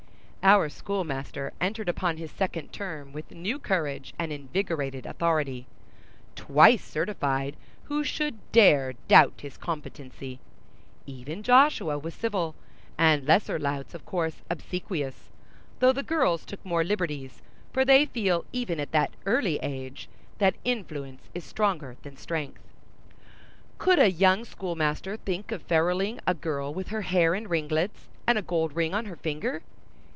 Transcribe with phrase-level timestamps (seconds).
[0.43, 5.67] Our schoolmaster entered upon his second term with new courage and invigorated authority.
[6.35, 10.39] Twice certified, who should dare doubt his competency?
[11.05, 12.55] Even Joshua was civil,
[12.97, 15.29] and lesser louts of course obsequious;
[15.77, 20.09] though the girls took more liberties, for they feel even at that early age,
[20.39, 22.63] that influence is stronger than strength.
[23.77, 28.39] Could a young schoolmaster think of feruling a girl with her hair in ringlets and
[28.39, 29.61] a gold ring on her finger?